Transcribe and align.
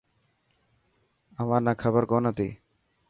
اوهان 1.39 1.61
نا 1.65 1.73
کبر 1.81 2.03
ڪون 2.11 2.23
هتي. 2.29 2.49